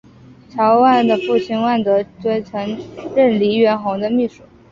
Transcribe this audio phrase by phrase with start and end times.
[0.49, 2.67] 曹禺的父亲万德尊曾
[3.15, 4.41] 任黎元洪的秘书。